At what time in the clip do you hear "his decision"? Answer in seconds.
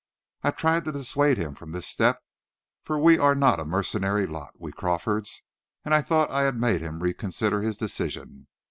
7.61-8.47